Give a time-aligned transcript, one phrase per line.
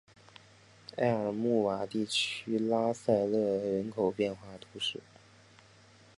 [0.97, 4.99] 埃尔穆瓦地区拉塞勒人口变化图示